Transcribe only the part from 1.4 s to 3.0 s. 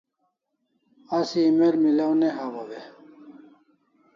email milaw ne hawaw e?